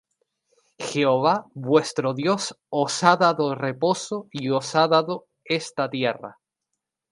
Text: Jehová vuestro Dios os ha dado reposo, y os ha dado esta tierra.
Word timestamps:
Jehová 0.93 1.45
vuestro 1.53 2.15
Dios 2.15 2.57
os 2.71 3.03
ha 3.03 3.17
dado 3.17 3.53
reposo, 3.53 4.27
y 4.31 4.49
os 4.49 4.73
ha 4.75 4.87
dado 4.87 5.27
esta 5.45 5.87
tierra. 5.91 6.39